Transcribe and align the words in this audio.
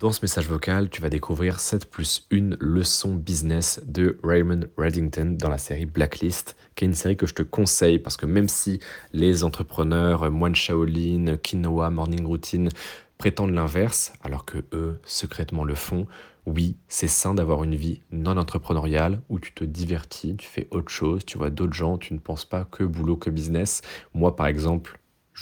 Dans 0.00 0.12
ce 0.12 0.20
message 0.22 0.48
vocal, 0.48 0.88
tu 0.88 1.02
vas 1.02 1.10
découvrir 1.10 1.60
7 1.60 1.84
plus 1.84 2.26
1 2.32 2.56
leçon 2.58 3.16
business 3.16 3.82
de 3.84 4.18
Raymond 4.24 4.60
Reddington 4.78 5.36
dans 5.38 5.50
la 5.50 5.58
série 5.58 5.84
Blacklist, 5.84 6.56
qui 6.74 6.84
est 6.84 6.88
une 6.88 6.94
série 6.94 7.18
que 7.18 7.26
je 7.26 7.34
te 7.34 7.42
conseille 7.42 7.98
parce 7.98 8.16
que 8.16 8.24
même 8.24 8.48
si 8.48 8.80
les 9.12 9.44
entrepreneurs, 9.44 10.30
moine 10.30 10.54
Shaolin, 10.54 11.36
quinoa, 11.36 11.90
morning 11.90 12.24
routine 12.24 12.70
prétendent 13.18 13.52
l'inverse, 13.52 14.14
alors 14.24 14.46
que 14.46 14.64
eux 14.72 14.98
secrètement 15.04 15.64
le 15.64 15.74
font, 15.74 16.06
oui, 16.46 16.78
c'est 16.88 17.06
sain 17.06 17.34
d'avoir 17.34 17.62
une 17.62 17.74
vie 17.74 18.00
non 18.10 18.38
entrepreneuriale 18.38 19.20
où 19.28 19.38
tu 19.38 19.52
te 19.52 19.64
divertis, 19.64 20.34
tu 20.34 20.48
fais 20.48 20.66
autre 20.70 20.90
chose, 20.90 21.26
tu 21.26 21.36
vois 21.36 21.50
d'autres 21.50 21.74
gens, 21.74 21.98
tu 21.98 22.14
ne 22.14 22.20
penses 22.20 22.46
pas 22.46 22.64
que 22.64 22.84
boulot, 22.84 23.18
que 23.18 23.28
business. 23.28 23.82
Moi, 24.14 24.34
par 24.34 24.46
exemple, 24.46 24.98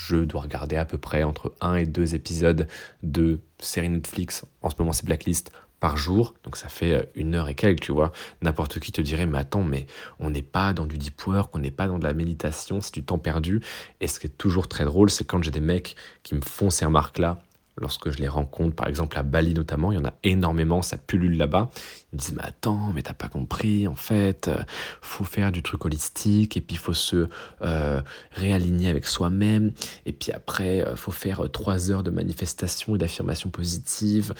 je 0.06 0.16
dois 0.16 0.42
regarder 0.42 0.76
à 0.76 0.84
peu 0.84 0.96
près 0.96 1.24
entre 1.24 1.52
un 1.60 1.74
et 1.74 1.84
deux 1.84 2.14
épisodes 2.14 2.68
de 3.02 3.40
séries 3.58 3.88
Netflix. 3.88 4.44
En 4.62 4.70
ce 4.70 4.76
moment, 4.78 4.92
c'est 4.92 5.04
Blacklist 5.04 5.50
par 5.80 5.96
jour, 5.96 6.34
donc 6.44 6.56
ça 6.56 6.68
fait 6.68 6.93
euh, 6.93 7.02
une 7.14 7.34
heure 7.34 7.48
et 7.48 7.54
quelques, 7.54 7.80
tu 7.80 7.93
vois. 7.93 8.12
N'importe 8.42 8.79
qui 8.79 8.92
te 8.92 9.00
dirait, 9.00 9.26
mais 9.26 9.39
attends, 9.39 9.62
mais 9.62 9.86
on 10.18 10.30
n'est 10.30 10.42
pas 10.42 10.72
dans 10.72 10.86
du 10.86 10.98
deep 10.98 11.26
work, 11.26 11.54
on 11.54 11.58
n'est 11.58 11.70
pas 11.70 11.89
dans 11.89 11.98
de 11.98 12.04
la 12.04 12.14
méditation, 12.14 12.80
c'est 12.80 12.94
du 12.94 13.04
temps 13.04 13.18
perdu. 13.18 13.61
Et 14.00 14.06
ce 14.06 14.20
qui 14.20 14.26
est 14.29 14.39
toujours 14.39 14.68
très 14.68 14.84
drôle, 14.84 15.11
c'est 15.11 15.25
quand 15.25 15.42
j'ai 15.42 15.50
des 15.50 15.61
mecs 15.61 15.96
qui 16.22 16.34
me 16.34 16.40
font 16.40 16.70
ces 16.70 16.84
remarques-là, 16.84 17.40
lorsque 17.76 18.11
je 18.11 18.18
les 18.18 18.28
rencontre, 18.28 18.75
par 18.75 18.89
exemple 18.89 19.18
à 19.18 19.22
Bali 19.22 19.54
notamment, 19.54 19.92
il 19.92 19.96
y 19.96 19.98
en 19.98 20.04
a 20.04 20.14
énormément, 20.25 20.82
ça 20.82 20.96
pullule 20.96 21.36
là-bas. 21.36 21.70
Me 22.14 22.18
disent, 22.18 22.32
mais 22.35 22.43
attends, 22.43 22.90
mais 22.94 23.03
t'as 23.03 23.12
pas 23.12 23.29
compris, 23.29 23.86
en 23.86 23.94
fait, 23.94 24.48
euh, 24.48 24.62
faut 25.03 25.25
faire 25.25 25.53
du 25.53 25.62
truc 25.62 25.85
holistique, 25.85 26.57
et 26.57 26.62
puis 26.62 26.76
faut 26.76 26.94
se 26.94 27.29
euh, 27.61 28.00
réaligner 28.32 28.89
avec 28.89 29.04
soi-même, 29.04 29.72
et 30.07 30.12
puis 30.14 30.32
après, 30.32 30.81
euh, 30.81 30.96
faut 30.96 31.11
faire 31.11 31.43
trois 31.53 31.90
heures 31.90 32.03
de 32.03 32.11
manifestation 32.11 32.94
et 32.94 32.98
d'affirmation 32.98 33.50
positive, 33.50 34.33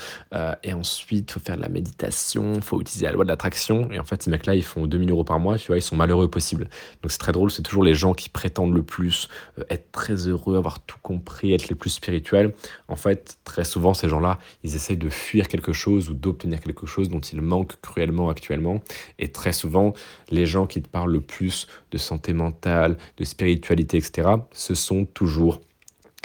et 0.63 0.73
ensuite, 0.73 1.31
faut 1.31 1.41
faire 1.41 1.59
de 1.59 1.63
la 1.63 1.69
méditation, 1.69 2.61
faut 2.63 2.81
utiliser 2.81 3.05
la 3.05 3.13
loi 3.13 3.25
de 3.25 3.29
l'attraction, 3.29 3.91
et 3.93 3.99
en 3.99 4.05
fait, 4.05 4.23
ces 4.23 4.31
mecs-là, 4.31 4.55
ils 4.55 4.65
font 4.65 4.87
2000 4.87 5.11
euros 5.11 5.25
par 5.25 5.39
mois, 5.39 5.59
tu 5.59 5.67
vois, 5.67 5.77
ils 5.77 5.83
sont 5.83 5.97
malheureux 5.97 6.31
possible. 6.31 6.71
Donc 7.03 7.11
c'est 7.11 7.19
très 7.19 7.33
drôle, 7.33 7.51
c'est 7.51 7.63
toujours 7.63 7.85
les 7.85 7.95
gens 7.95 8.15
qui 8.15 8.31
prétendent 8.31 8.75
le 8.75 8.83
plus, 8.83 9.29
être 9.69 9.93
très 9.93 10.27
heureux, 10.27 10.57
avoir 10.57 10.81
tout 10.81 10.99
compris, 11.03 11.53
être 11.53 11.69
les 11.69 11.75
plus 11.75 11.91
spirituels. 11.91 12.55
En 12.89 12.97
fait, 12.97 13.37
très 13.45 13.65
souvent, 13.65 13.93
ces 13.93 14.09
gens-là, 14.09 14.39
ils 14.65 14.75
essayent 14.75 14.97
de 14.97 15.11
fuir 15.11 15.49
quelque 15.49 15.73
chose 15.75 16.09
ou 16.09 16.15
d'obtenir 16.15 16.61
quelque 16.61 16.87
chose 16.87 17.09
dont 17.09 17.21
ils 17.21 17.43
manquent 17.43 17.58
cruellement 17.65 18.31
actuellement. 18.31 18.83
Et 19.19 19.29
très 19.29 19.53
souvent, 19.53 19.95
les 20.31 20.47
gens 20.47 20.67
qui 20.67 20.83
te 20.83 20.89
parlent 20.89 21.13
le 21.13 21.21
plus 21.21 21.67
de 21.91 21.99
santé 21.99 22.33
mentale, 22.33 22.97
de 23.17 23.25
spiritualité, 23.25 23.99
etc., 23.99 24.29
ce 24.53 24.75
sont 24.75 25.05
toujours 25.05 25.61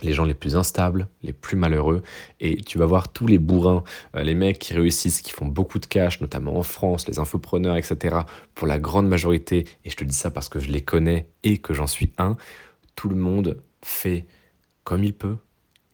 les 0.01 0.13
gens 0.13 0.25
les 0.25 0.33
plus 0.33 0.55
instables, 0.55 1.07
les 1.21 1.33
plus 1.33 1.55
malheureux. 1.55 2.03
Et 2.39 2.57
tu 2.57 2.77
vas 2.77 2.85
voir 2.85 3.09
tous 3.09 3.27
les 3.27 3.37
bourrins, 3.37 3.83
euh, 4.15 4.23
les 4.23 4.35
mecs 4.35 4.59
qui 4.59 4.73
réussissent, 4.73 5.21
qui 5.21 5.31
font 5.31 5.45
beaucoup 5.45 5.79
de 5.79 5.85
cash, 5.85 6.19
notamment 6.21 6.57
en 6.57 6.63
France, 6.63 7.07
les 7.07 7.19
infopreneurs, 7.19 7.77
etc. 7.77 8.17
Pour 8.55 8.67
la 8.67 8.79
grande 8.79 9.07
majorité, 9.07 9.65
et 9.85 9.89
je 9.89 9.95
te 9.95 10.03
dis 10.03 10.15
ça 10.15 10.31
parce 10.31 10.49
que 10.49 10.59
je 10.59 10.71
les 10.71 10.81
connais 10.81 11.27
et 11.43 11.57
que 11.57 11.73
j'en 11.73 11.87
suis 11.87 12.11
un, 12.17 12.37
tout 12.95 13.09
le 13.09 13.15
monde 13.15 13.61
fait 13.81 14.25
comme 14.83 15.03
il 15.03 15.13
peut, 15.13 15.37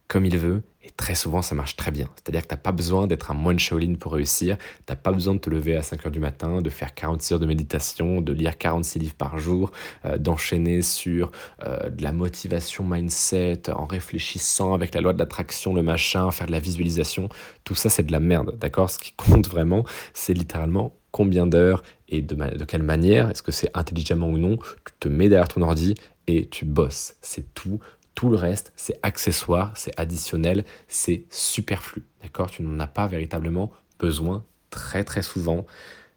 comme 0.07 0.25
il 0.25 0.37
veut, 0.37 0.63
et 0.81 0.91
très 0.91 1.13
souvent, 1.13 1.41
ça 1.41 1.55
marche 1.55 1.75
très 1.75 1.91
bien. 1.91 2.07
C'est-à-dire 2.15 2.43
que 2.43 2.47
tu 2.47 2.53
n'as 2.53 2.61
pas 2.61 2.71
besoin 2.71 3.05
d'être 3.05 3.31
un 3.31 3.33
moine 3.33 3.59
Shaolin 3.59 3.95
pour 3.95 4.13
réussir. 4.13 4.57
Tu 4.57 4.83
n'as 4.87 4.95
pas 4.95 5.11
besoin 5.11 5.33
de 5.33 5.39
te 5.39 5.49
lever 5.49 5.75
à 5.75 5.81
5 5.83 6.05
heures 6.05 6.11
du 6.11 6.21
matin, 6.21 6.61
de 6.61 6.69
faire 6.69 6.93
46 6.93 7.33
heures 7.33 7.39
de 7.39 7.45
méditation, 7.45 8.21
de 8.21 8.31
lire 8.31 8.57
46 8.57 8.99
livres 8.99 9.15
par 9.15 9.37
jour, 9.39 9.71
euh, 10.05 10.17
d'enchaîner 10.17 10.81
sur 10.81 11.31
euh, 11.65 11.89
de 11.89 12.01
la 12.01 12.13
motivation 12.13 12.85
mindset, 12.85 13.69
en 13.69 13.85
réfléchissant 13.87 14.73
avec 14.73 14.95
la 14.95 15.01
loi 15.01 15.11
de 15.11 15.19
l'attraction, 15.19 15.73
le 15.73 15.83
machin, 15.83 16.31
faire 16.31 16.47
de 16.47 16.53
la 16.53 16.61
visualisation. 16.61 17.27
Tout 17.65 17.75
ça, 17.75 17.89
c'est 17.89 18.03
de 18.03 18.13
la 18.13 18.21
merde, 18.21 18.57
d'accord? 18.57 18.89
Ce 18.89 18.99
qui 18.99 19.11
compte 19.11 19.49
vraiment, 19.49 19.83
c'est 20.13 20.33
littéralement 20.33 20.95
combien 21.11 21.45
d'heures 21.45 21.83
et 22.07 22.21
de, 22.21 22.35
de 22.35 22.65
quelle 22.65 22.83
manière, 22.83 23.29
est-ce 23.29 23.43
que 23.43 23.51
c'est 23.51 23.69
intelligemment 23.73 24.29
ou 24.29 24.37
non, 24.37 24.57
tu 24.57 24.93
te 24.99 25.09
mets 25.09 25.27
derrière 25.27 25.49
ton 25.49 25.61
ordi 25.61 25.95
et 26.27 26.47
tu 26.47 26.63
bosses. 26.63 27.15
C'est 27.21 27.53
tout. 27.53 27.79
Tout 28.15 28.29
le 28.29 28.35
reste, 28.35 28.73
c'est 28.75 28.99
accessoire, 29.03 29.71
c'est 29.75 29.97
additionnel, 29.99 30.65
c'est 30.87 31.25
superflu. 31.29 32.03
D'accord? 32.21 32.51
Tu 32.51 32.63
n'en 32.63 32.79
as 32.79 32.87
pas 32.87 33.07
véritablement 33.07 33.71
besoin 33.99 34.43
très 34.69 35.03
très 35.03 35.21
souvent. 35.21 35.65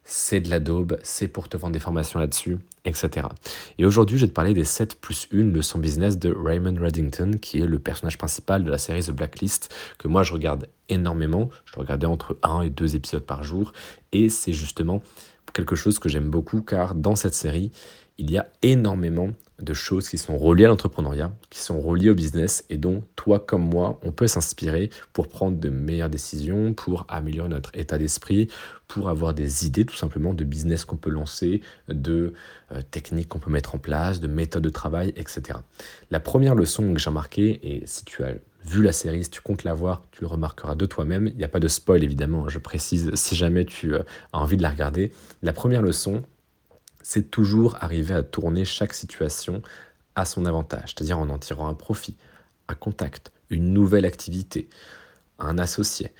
C'est 0.04 0.40
de 0.40 0.50
la 0.50 0.58
daube, 0.58 0.98
c'est 1.04 1.28
pour 1.28 1.48
te 1.48 1.56
vendre 1.56 1.74
des 1.74 1.78
formations 1.78 2.18
là-dessus, 2.18 2.58
etc. 2.84 3.28
Et 3.78 3.84
aujourd'hui, 3.84 4.18
je 4.18 4.24
vais 4.24 4.28
te 4.28 4.34
parler 4.34 4.52
des 4.52 4.64
7 4.64 5.00
plus 5.00 5.28
1 5.32 5.52
leçons 5.52 5.78
business 5.78 6.18
de 6.18 6.34
Raymond 6.36 6.74
Reddington, 6.80 7.38
qui 7.40 7.60
est 7.60 7.66
le 7.66 7.78
personnage 7.78 8.18
principal 8.18 8.64
de 8.64 8.70
la 8.70 8.78
série 8.78 9.04
The 9.04 9.12
Blacklist, 9.12 9.72
que 9.98 10.08
moi 10.08 10.24
je 10.24 10.32
regarde 10.32 10.68
énormément. 10.88 11.50
Je 11.66 11.78
regardais 11.78 12.08
entre 12.08 12.36
1 12.42 12.62
et 12.62 12.70
2 12.70 12.96
épisodes 12.96 13.24
par 13.24 13.44
jour. 13.44 13.72
Et 14.10 14.28
c'est 14.28 14.52
justement 14.52 15.02
quelque 15.52 15.76
chose 15.76 16.00
que 16.00 16.08
j'aime 16.08 16.30
beaucoup, 16.30 16.62
car 16.62 16.96
dans 16.96 17.14
cette 17.14 17.34
série, 17.34 17.70
il 18.18 18.30
y 18.30 18.38
a 18.38 18.48
énormément 18.62 19.30
de 19.62 19.74
choses 19.74 20.08
qui 20.08 20.18
sont 20.18 20.36
reliées 20.36 20.64
à 20.64 20.68
l'entrepreneuriat, 20.68 21.32
qui 21.50 21.60
sont 21.60 21.80
reliées 21.80 22.10
au 22.10 22.14
business 22.14 22.64
et 22.68 22.76
dont 22.76 23.02
toi 23.16 23.38
comme 23.38 23.62
moi, 23.62 24.00
on 24.02 24.10
peut 24.10 24.26
s'inspirer 24.26 24.90
pour 25.12 25.28
prendre 25.28 25.58
de 25.58 25.68
meilleures 25.70 26.10
décisions, 26.10 26.74
pour 26.74 27.06
améliorer 27.08 27.48
notre 27.48 27.70
état 27.74 27.96
d'esprit, 27.96 28.48
pour 28.88 29.08
avoir 29.08 29.32
des 29.34 29.66
idées 29.66 29.84
tout 29.84 29.96
simplement 29.96 30.34
de 30.34 30.44
business 30.44 30.84
qu'on 30.84 30.96
peut 30.96 31.10
lancer, 31.10 31.62
de 31.88 32.34
euh, 32.72 32.82
techniques 32.90 33.28
qu'on 33.28 33.38
peut 33.38 33.50
mettre 33.50 33.74
en 33.74 33.78
place, 33.78 34.20
de 34.20 34.26
méthodes 34.26 34.64
de 34.64 34.70
travail, 34.70 35.14
etc. 35.16 35.58
La 36.10 36.20
première 36.20 36.54
leçon 36.54 36.92
que 36.92 36.98
j'ai 36.98 37.08
remarquée, 37.08 37.60
et 37.62 37.86
si 37.86 38.04
tu 38.04 38.22
as 38.24 38.34
vu 38.64 38.82
la 38.82 38.92
série, 38.92 39.24
si 39.24 39.30
tu 39.30 39.40
comptes 39.40 39.64
la 39.64 39.74
voir, 39.74 40.02
tu 40.12 40.22
le 40.22 40.26
remarqueras 40.26 40.74
de 40.74 40.86
toi-même. 40.86 41.28
Il 41.28 41.36
n'y 41.36 41.44
a 41.44 41.48
pas 41.48 41.60
de 41.60 41.68
spoil 41.68 42.04
évidemment, 42.04 42.48
je 42.48 42.58
précise 42.58 43.10
si 43.14 43.34
jamais 43.36 43.64
tu 43.64 43.94
euh, 43.94 44.02
as 44.32 44.40
envie 44.40 44.56
de 44.56 44.62
la 44.62 44.70
regarder. 44.70 45.12
La 45.42 45.52
première 45.52 45.82
leçon, 45.82 46.22
c'est 47.02 47.30
toujours 47.30 47.76
arriver 47.82 48.14
à 48.14 48.22
tourner 48.22 48.64
chaque 48.64 48.94
situation 48.94 49.62
à 50.14 50.24
son 50.24 50.46
avantage, 50.46 50.94
c'est-à-dire 50.94 51.18
en 51.18 51.28
en 51.28 51.38
tirant 51.38 51.68
un 51.68 51.74
profit, 51.74 52.16
un 52.68 52.74
contact, 52.74 53.32
une 53.50 53.72
nouvelle 53.72 54.04
activité, 54.04 54.68
un 55.38 55.58
associé, 55.58 56.12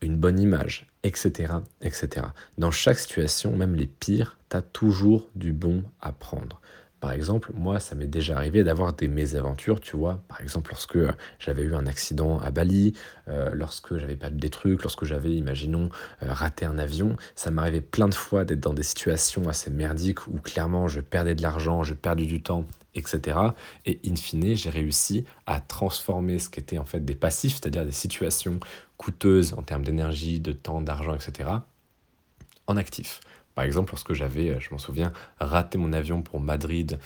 une 0.00 0.16
bonne 0.16 0.38
image, 0.38 0.86
etc., 1.02 1.54
etc. 1.80 2.26
Dans 2.58 2.70
chaque 2.70 2.98
situation, 2.98 3.56
même 3.56 3.74
les 3.74 3.86
pires, 3.86 4.38
tu 4.50 4.56
as 4.56 4.62
toujours 4.62 5.30
du 5.34 5.52
bon 5.52 5.84
à 6.00 6.12
prendre. 6.12 6.60
Par 7.04 7.12
exemple, 7.12 7.52
moi, 7.54 7.80
ça 7.80 7.94
m'est 7.94 8.06
déjà 8.06 8.34
arrivé 8.34 8.64
d'avoir 8.64 8.94
des 8.94 9.08
mésaventures, 9.08 9.78
tu 9.78 9.94
vois. 9.94 10.22
Par 10.26 10.40
exemple, 10.40 10.70
lorsque 10.70 10.96
euh, 10.96 11.12
j'avais 11.38 11.60
eu 11.60 11.74
un 11.74 11.86
accident 11.86 12.38
à 12.38 12.50
Bali, 12.50 12.94
euh, 13.28 13.50
lorsque 13.52 13.98
j'avais 13.98 14.16
pas 14.16 14.30
des 14.30 14.48
trucs, 14.48 14.82
lorsque 14.82 15.04
j'avais, 15.04 15.34
imaginons, 15.34 15.90
euh, 16.22 16.32
raté 16.32 16.64
un 16.64 16.78
avion. 16.78 17.16
Ça 17.34 17.50
m'arrivait 17.50 17.82
plein 17.82 18.08
de 18.08 18.14
fois 18.14 18.46
d'être 18.46 18.60
dans 18.60 18.72
des 18.72 18.82
situations 18.82 19.46
assez 19.50 19.70
merdiques 19.70 20.26
où 20.28 20.38
clairement 20.38 20.88
je 20.88 21.02
perdais 21.02 21.34
de 21.34 21.42
l'argent, 21.42 21.82
je 21.82 21.92
perdais 21.92 22.24
du 22.24 22.40
temps, 22.40 22.64
etc. 22.94 23.38
Et 23.84 24.00
in 24.06 24.16
fine, 24.16 24.56
j'ai 24.56 24.70
réussi 24.70 25.26
à 25.44 25.60
transformer 25.60 26.38
ce 26.38 26.48
qui 26.48 26.58
était 26.58 26.78
en 26.78 26.86
fait 26.86 27.04
des 27.04 27.14
passifs, 27.14 27.58
c'est-à-dire 27.60 27.84
des 27.84 27.92
situations 27.92 28.60
coûteuses 28.96 29.52
en 29.52 29.62
termes 29.62 29.84
d'énergie, 29.84 30.40
de 30.40 30.52
temps, 30.52 30.80
d'argent, 30.80 31.14
etc., 31.14 31.50
en 32.66 32.78
actifs. 32.78 33.20
Par 33.54 33.64
exemple, 33.64 33.92
lorsque 33.92 34.12
j'avais, 34.12 34.50
euh, 34.50 34.60
je 34.60 34.70
m'en 34.70 34.78
souviens, 34.78 35.12
raté 35.38 35.78
mon 35.78 35.92
avion 35.92 36.22
pour 36.22 36.40
Madrid 36.40 36.98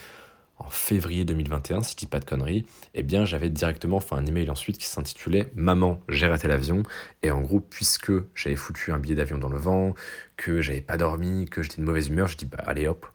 en 0.57 0.69
février 0.69 1.23
2021, 1.23 1.83
si 1.83 1.93
je 1.93 1.97
dis 1.97 2.05
pas 2.05 2.19
de 2.19 2.25
conneries, 2.25 2.65
eh 2.93 3.01
bien 3.01 3.23
j'avais 3.23 3.49
directement 3.49 4.01
fait 4.01 4.15
un 4.15 4.25
email 4.25 4.49
ensuite 4.49 4.77
qui 4.77 4.87
s'intitulait 4.87 5.51
Maman, 5.55 6.01
j'ai 6.09 6.27
raté 6.27 6.47
l'avion. 6.49 6.83
Et 7.23 7.31
en 7.31 7.41
gros, 7.41 7.61
puisque 7.61 8.11
j'avais 8.35 8.57
foutu 8.57 8.91
un 8.91 8.99
billet 8.99 9.15
d'avion 9.15 9.37
dans 9.37 9.49
le 9.49 9.57
vent, 9.57 9.93
que 10.35 10.61
j'avais 10.61 10.81
pas 10.81 10.97
dormi, 10.97 11.45
que 11.45 11.63
j'étais 11.63 11.77
de 11.81 11.85
mauvaise 11.85 12.09
humeur, 12.09 12.27
je 12.27 12.35
dis 12.37 12.45
bah 12.45 12.63
allez 12.65 12.87
hop, 12.87 13.05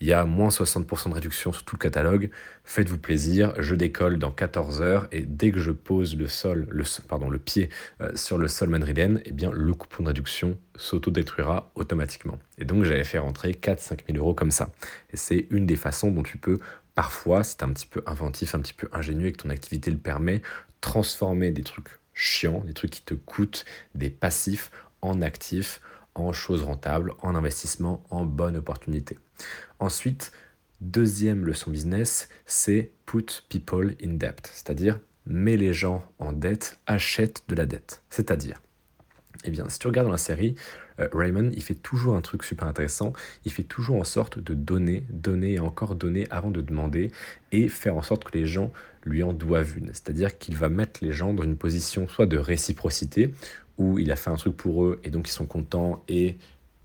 il 0.00 0.08
y 0.08 0.12
a 0.12 0.24
moins 0.24 0.48
60% 0.48 1.08
de 1.08 1.14
réduction 1.14 1.52
sur 1.52 1.64
tout 1.64 1.76
le 1.76 1.80
catalogue. 1.80 2.30
Faites-vous 2.64 2.98
plaisir, 2.98 3.54
je 3.58 3.74
décolle 3.74 4.18
dans 4.18 4.30
14 4.30 4.82
heures 4.82 5.08
et 5.12 5.22
dès 5.22 5.50
que 5.50 5.60
je 5.60 5.70
pose 5.70 6.16
le 6.16 6.28
sol, 6.28 6.66
le, 6.70 6.84
pardon, 7.08 7.30
le 7.30 7.38
pied 7.38 7.68
euh, 8.00 8.10
sur 8.14 8.38
le 8.38 8.48
sol 8.48 8.68
madrilène, 8.68 9.22
eh 9.24 9.32
bien 9.32 9.50
le 9.50 9.74
coupon 9.74 10.02
de 10.02 10.08
réduction 10.08 10.58
s'auto-détruira 10.76 11.70
automatiquement. 11.74 12.38
Et 12.58 12.64
donc 12.64 12.84
j'avais 12.84 13.04
fait 13.04 13.18
rentrer 13.18 13.52
4-5 13.52 14.00
000 14.06 14.18
euros 14.18 14.34
comme 14.34 14.50
ça. 14.50 14.70
Et 15.12 15.16
c'est 15.16 15.46
une 15.50 15.66
des 15.66 15.76
façons 15.76 16.10
dont 16.10 16.22
tu 16.22 16.38
peux 16.38 16.58
parfois, 16.94 17.44
si 17.44 17.56
tu 17.56 17.64
un 17.64 17.72
petit 17.72 17.86
peu 17.86 18.02
inventif, 18.06 18.54
un 18.54 18.60
petit 18.60 18.74
peu 18.74 18.88
ingénieux 18.92 19.28
et 19.28 19.32
que 19.32 19.42
ton 19.42 19.50
activité 19.50 19.90
le 19.90 19.98
permet, 19.98 20.42
transformer 20.80 21.50
des 21.50 21.62
trucs 21.62 21.88
chiants, 22.12 22.62
des 22.66 22.74
trucs 22.74 22.90
qui 22.90 23.02
te 23.02 23.14
coûtent, 23.14 23.64
des 23.94 24.10
passifs 24.10 24.70
en 25.02 25.20
actifs 25.22 25.80
en 26.14 26.32
choses 26.32 26.62
rentables, 26.62 27.12
en 27.22 27.34
investissement, 27.34 28.04
en 28.10 28.24
bonne 28.24 28.56
opportunité. 28.56 29.18
Ensuite, 29.78 30.32
deuxième 30.80 31.44
leçon 31.44 31.70
business, 31.70 32.28
c'est 32.46 32.92
put 33.06 33.26
people 33.48 33.96
in 34.02 34.14
debt, 34.14 34.50
c'est-à-dire 34.52 35.00
mets 35.26 35.56
les 35.56 35.72
gens 35.72 36.04
en 36.18 36.32
dette, 36.32 36.78
achète 36.86 37.44
de 37.48 37.54
la 37.54 37.66
dette. 37.66 38.02
C'est-à-dire, 38.10 38.60
eh 39.44 39.50
bien, 39.50 39.68
si 39.68 39.78
tu 39.78 39.86
regardes 39.86 40.06
dans 40.06 40.12
la 40.12 40.18
série, 40.18 40.54
euh, 41.00 41.08
Raymond, 41.12 41.50
il 41.54 41.62
fait 41.62 41.74
toujours 41.74 42.14
un 42.14 42.20
truc 42.20 42.44
super 42.44 42.68
intéressant. 42.68 43.12
Il 43.44 43.52
fait 43.52 43.64
toujours 43.64 43.96
en 43.96 44.04
sorte 44.04 44.38
de 44.38 44.54
donner, 44.54 45.04
donner 45.10 45.54
et 45.54 45.60
encore 45.60 45.94
donner 45.94 46.26
avant 46.30 46.50
de 46.50 46.60
demander 46.60 47.10
et 47.52 47.68
faire 47.68 47.96
en 47.96 48.02
sorte 48.02 48.24
que 48.24 48.38
les 48.38 48.46
gens 48.46 48.72
lui 49.04 49.22
en 49.22 49.32
doivent 49.32 49.76
une. 49.76 49.88
C'est-à-dire 49.88 50.38
qu'il 50.38 50.56
va 50.56 50.68
mettre 50.68 51.04
les 51.04 51.12
gens 51.12 51.34
dans 51.34 51.42
une 51.42 51.56
position 51.56 52.08
soit 52.08 52.26
de 52.26 52.38
réciprocité 52.38 53.34
où 53.78 53.98
il 53.98 54.10
a 54.12 54.16
fait 54.16 54.30
un 54.30 54.36
truc 54.36 54.56
pour 54.56 54.84
eux 54.84 55.00
et 55.04 55.10
donc 55.10 55.28
ils 55.28 55.32
sont 55.32 55.46
contents 55.46 56.02
et 56.08 56.36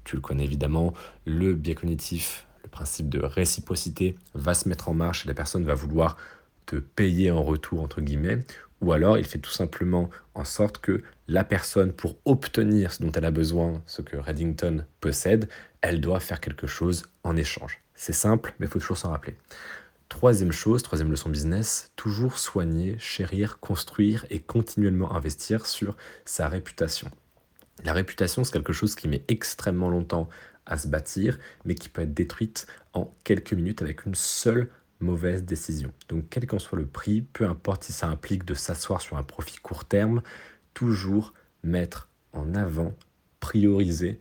tu 0.03 0.15
le 0.15 0.21
connais 0.21 0.43
évidemment, 0.43 0.93
le 1.25 1.53
biais 1.53 1.75
cognitif, 1.75 2.47
le 2.63 2.69
principe 2.69 3.09
de 3.09 3.19
réciprocité 3.19 4.15
va 4.33 4.53
se 4.53 4.67
mettre 4.67 4.89
en 4.89 4.93
marche 4.93 5.25
et 5.25 5.27
la 5.27 5.35
personne 5.35 5.65
va 5.65 5.75
vouloir 5.75 6.17
te 6.65 6.77
payer 6.77 7.31
en 7.31 7.43
retour, 7.43 7.81
entre 7.81 8.01
guillemets, 8.01 8.39
ou 8.81 8.91
alors 8.93 9.17
il 9.17 9.25
fait 9.25 9.39
tout 9.39 9.51
simplement 9.51 10.09
en 10.35 10.45
sorte 10.45 10.79
que 10.79 11.03
la 11.27 11.43
personne, 11.43 11.91
pour 11.91 12.17
obtenir 12.25 12.91
ce 12.91 13.03
dont 13.03 13.11
elle 13.11 13.25
a 13.25 13.31
besoin, 13.31 13.81
ce 13.85 14.01
que 14.01 14.17
Reddington 14.17 14.85
possède, 14.99 15.49
elle 15.81 16.01
doit 16.01 16.19
faire 16.19 16.39
quelque 16.39 16.67
chose 16.67 17.03
en 17.23 17.35
échange. 17.35 17.79
C'est 17.95 18.13
simple, 18.13 18.53
mais 18.59 18.65
il 18.65 18.69
faut 18.69 18.79
toujours 18.79 18.97
s'en 18.97 19.11
rappeler. 19.11 19.35
Troisième 20.09 20.51
chose, 20.51 20.81
troisième 20.81 21.11
leçon 21.11 21.29
business, 21.29 21.91
toujours 21.95 22.39
soigner, 22.39 22.97
chérir, 22.99 23.59
construire 23.59 24.25
et 24.31 24.39
continuellement 24.39 25.15
investir 25.15 25.67
sur 25.67 25.95
sa 26.25 26.49
réputation. 26.49 27.09
La 27.83 27.93
réputation, 27.93 28.43
c'est 28.43 28.51
quelque 28.51 28.73
chose 28.73 28.95
qui 28.95 29.07
met 29.07 29.23
extrêmement 29.27 29.89
longtemps 29.89 30.27
à 30.65 30.77
se 30.77 30.87
bâtir, 30.87 31.37
mais 31.63 31.75
qui 31.75 31.89
peut 31.89 32.01
être 32.01 32.13
détruite 32.13 32.67
en 32.93 33.13
quelques 33.23 33.53
minutes 33.53 33.81
avec 33.83 34.05
une 34.05 34.15
seule 34.15 34.69
mauvaise 34.99 35.43
décision. 35.43 35.93
Donc 36.09 36.25
quel 36.29 36.47
qu'en 36.47 36.59
soit 36.59 36.77
le 36.77 36.87
prix, 36.87 37.21
peu 37.21 37.45
importe 37.45 37.83
si 37.85 37.93
ça 37.93 38.07
implique 38.07 38.43
de 38.45 38.55
s'asseoir 38.55 39.01
sur 39.01 39.15
un 39.15 39.23
profit 39.23 39.57
court 39.57 39.85
terme, 39.85 40.21
toujours 40.73 41.33
mettre 41.63 42.09
en 42.33 42.55
avant, 42.55 42.93
prioriser 43.39 44.19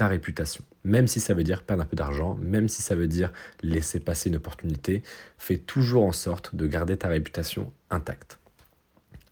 ta 0.00 0.08
réputation. 0.08 0.64
Même 0.82 1.06
si 1.06 1.20
ça 1.20 1.34
veut 1.34 1.44
dire 1.44 1.62
perdre 1.62 1.82
un 1.82 1.86
peu 1.86 1.94
d'argent, 1.94 2.34
même 2.40 2.68
si 2.68 2.80
ça 2.80 2.94
veut 2.94 3.06
dire 3.06 3.30
laisser 3.62 4.00
passer 4.00 4.30
une 4.30 4.36
opportunité, 4.36 5.02
fais 5.36 5.58
toujours 5.58 6.04
en 6.04 6.12
sorte 6.12 6.54
de 6.54 6.66
garder 6.66 6.96
ta 6.96 7.08
réputation 7.08 7.70
intacte. 7.90 8.38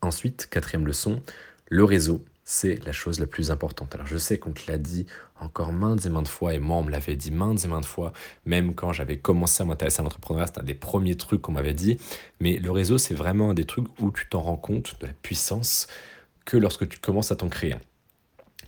Ensuite, 0.02 0.46
quatrième 0.50 0.86
leçon, 0.86 1.22
le 1.70 1.84
réseau 1.84 2.22
c'est 2.44 2.84
la 2.84 2.92
chose 2.92 3.18
la 3.18 3.26
plus 3.26 3.50
importante. 3.50 3.94
Alors 3.94 4.06
je 4.06 4.18
sais 4.18 4.36
qu'on 4.38 4.52
te 4.52 4.70
l'a 4.70 4.76
dit 4.76 5.06
encore 5.40 5.72
maintes 5.72 6.04
et 6.04 6.10
maintes 6.10 6.28
fois, 6.28 6.52
et 6.52 6.58
moi 6.58 6.76
on 6.76 6.82
me 6.82 6.90
l'avait 6.90 7.16
dit 7.16 7.30
maintes 7.30 7.64
et 7.64 7.68
maintes 7.68 7.86
fois, 7.86 8.12
même 8.44 8.74
quand 8.74 8.92
j'avais 8.92 9.16
commencé 9.16 9.62
à 9.62 9.66
m'intéresser 9.66 10.00
à 10.00 10.02
l'entrepreneuriat, 10.02 10.48
c'était 10.48 10.60
un 10.60 10.64
des 10.64 10.74
premiers 10.74 11.14
trucs 11.14 11.40
qu'on 11.40 11.52
m'avait 11.52 11.72
dit. 11.72 11.96
Mais 12.40 12.58
le 12.58 12.70
réseau, 12.70 12.98
c'est 12.98 13.14
vraiment 13.14 13.50
un 13.50 13.54
des 13.54 13.64
trucs 13.64 13.86
où 14.00 14.10
tu 14.12 14.28
t'en 14.28 14.42
rends 14.42 14.56
compte 14.56 15.00
de 15.00 15.06
la 15.06 15.12
puissance 15.14 15.86
que 16.44 16.58
lorsque 16.58 16.86
tu 16.88 16.98
commences 16.98 17.32
à 17.32 17.36
t'en 17.36 17.48
créer. 17.48 17.76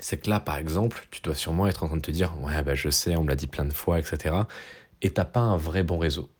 C'est 0.01 0.19
que 0.19 0.31
là, 0.31 0.41
par 0.41 0.57
exemple, 0.57 1.07
tu 1.11 1.21
dois 1.21 1.35
sûrement 1.35 1.67
être 1.67 1.85
en 1.85 1.89
train 1.89 1.97
de 1.97 2.03
te 2.03 2.11
dire, 2.11 2.33
ouais, 2.41 2.63
bah, 2.63 2.75
je 2.75 2.89
sais, 2.91 3.17
on 3.17 3.25
me 3.25 3.29
l'a 3.29 3.37
dit 3.37 3.47
plein 3.47 3.65
de 3.65 3.73
fois, 3.73 3.99
etc. 3.99 4.35
Et 5.03 5.11
t'as 5.11 5.25
pas 5.25 5.41
un 5.41 5.57
vrai 5.57 5.83
bon 5.83 5.99
réseau. 5.99 6.31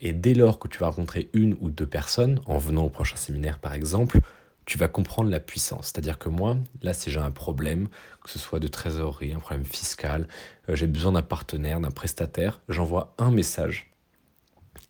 Et 0.00 0.12
dès 0.12 0.34
lors 0.34 0.58
que 0.58 0.68
tu 0.68 0.78
vas 0.78 0.86
rencontrer 0.86 1.30
une 1.32 1.56
ou 1.60 1.70
deux 1.70 1.86
personnes, 1.86 2.40
en 2.46 2.58
venant 2.58 2.84
au 2.84 2.90
prochain 2.90 3.16
séminaire 3.16 3.60
par 3.60 3.72
exemple, 3.72 4.20
tu 4.64 4.78
vas 4.78 4.88
comprendre 4.88 5.30
la 5.30 5.40
puissance. 5.40 5.86
C'est-à-dire 5.86 6.18
que 6.18 6.28
moi, 6.28 6.56
là, 6.82 6.92
si 6.92 7.10
j'ai 7.10 7.20
un 7.20 7.30
problème, 7.30 7.88
que 8.22 8.30
ce 8.30 8.38
soit 8.38 8.58
de 8.58 8.68
trésorerie, 8.68 9.32
un 9.32 9.38
problème 9.38 9.64
fiscal, 9.64 10.28
euh, 10.68 10.76
j'ai 10.76 10.86
besoin 10.86 11.12
d'un 11.12 11.22
partenaire, 11.22 11.80
d'un 11.80 11.90
prestataire, 11.90 12.60
j'envoie 12.68 13.14
un 13.18 13.30
message 13.30 13.92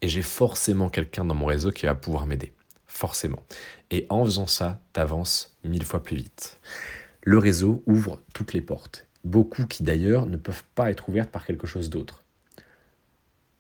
et 0.00 0.08
j'ai 0.08 0.22
forcément 0.22 0.88
quelqu'un 0.88 1.24
dans 1.24 1.34
mon 1.34 1.46
réseau 1.46 1.70
qui 1.70 1.86
va 1.86 1.94
pouvoir 1.94 2.26
m'aider. 2.26 2.52
Forcément. 2.86 3.42
Et 3.90 4.06
en 4.10 4.24
faisant 4.24 4.46
ça, 4.46 4.80
tu 4.92 5.00
avances 5.00 5.56
mille 5.64 5.84
fois 5.84 6.02
plus 6.02 6.16
vite. 6.16 6.58
Le 7.24 7.38
réseau 7.38 7.82
ouvre 7.86 8.20
toutes 8.34 8.52
les 8.52 8.60
portes. 8.60 9.06
Beaucoup 9.22 9.66
qui 9.66 9.84
d'ailleurs 9.84 10.26
ne 10.26 10.36
peuvent 10.36 10.64
pas 10.74 10.90
être 10.90 11.08
ouvertes 11.08 11.30
par 11.30 11.46
quelque 11.46 11.68
chose 11.68 11.88
d'autre. 11.88 12.24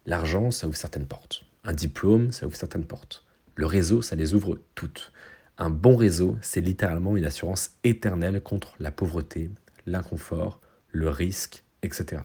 L'argent, 0.04 0.50
ça 0.50 0.66
ouvre 0.66 0.76
certaines 0.76 1.06
portes. 1.06 1.44
Un 1.62 1.72
diplôme, 1.72 2.32
ça 2.32 2.46
ouvre 2.46 2.56
certaines 2.56 2.84
portes. 2.84 3.24
Le 3.54 3.66
réseau, 3.66 4.02
ça 4.02 4.16
les 4.16 4.34
ouvre 4.34 4.58
toutes. 4.74 5.12
Un 5.58 5.70
bon 5.70 5.94
réseau, 5.94 6.36
c'est 6.42 6.60
littéralement 6.60 7.16
une 7.16 7.24
assurance 7.24 7.76
éternelle 7.84 8.42
contre 8.42 8.74
la 8.80 8.90
pauvreté, 8.90 9.48
l'inconfort, 9.86 10.60
le 10.90 11.08
risque, 11.08 11.62
etc. 11.84 12.22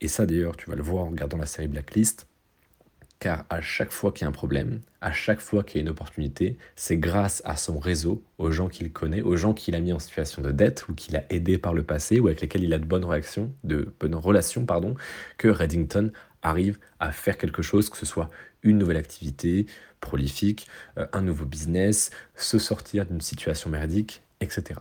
Et 0.00 0.06
ça 0.06 0.26
d'ailleurs, 0.26 0.56
tu 0.56 0.70
vas 0.70 0.76
le 0.76 0.82
voir 0.82 1.04
en 1.04 1.10
regardant 1.10 1.38
la 1.38 1.46
série 1.46 1.66
Blacklist, 1.66 2.28
car 3.20 3.44
à 3.50 3.60
chaque 3.60 3.92
fois 3.92 4.12
qu'il 4.12 4.22
y 4.22 4.24
a 4.24 4.28
un 4.28 4.32
problème, 4.32 4.80
à 5.02 5.12
chaque 5.12 5.40
fois 5.40 5.62
qu'il 5.62 5.76
y 5.76 5.78
a 5.80 5.82
une 5.82 5.90
opportunité, 5.90 6.56
c'est 6.74 6.96
grâce 6.96 7.42
à 7.44 7.56
son 7.56 7.78
réseau, 7.78 8.24
aux 8.38 8.50
gens 8.50 8.68
qu'il 8.68 8.90
connaît, 8.92 9.20
aux 9.20 9.36
gens 9.36 9.52
qu'il 9.52 9.76
a 9.76 9.80
mis 9.80 9.92
en 9.92 9.98
situation 9.98 10.42
de 10.42 10.50
dette 10.50 10.88
ou 10.88 10.94
qu'il 10.94 11.16
a 11.16 11.24
aidé 11.30 11.58
par 11.58 11.74
le 11.74 11.82
passé 11.82 12.18
ou 12.18 12.26
avec 12.28 12.40
lesquels 12.40 12.64
il 12.64 12.72
a 12.72 12.78
de 12.78 12.86
bonnes 12.86 13.04
relations, 13.04 13.54
que 15.36 15.48
Reddington 15.48 16.10
arrive 16.42 16.78
à 16.98 17.12
faire 17.12 17.36
quelque 17.36 17.62
chose, 17.62 17.90
que 17.90 17.98
ce 17.98 18.06
soit 18.06 18.30
une 18.62 18.78
nouvelle 18.78 18.96
activité 18.96 19.66
prolifique, 20.00 20.66
euh, 20.96 21.06
un 21.12 21.20
nouveau 21.20 21.44
business, 21.44 22.10
se 22.34 22.58
sortir 22.58 23.04
d'une 23.04 23.20
situation 23.20 23.68
merdique, 23.68 24.22
etc. 24.40 24.80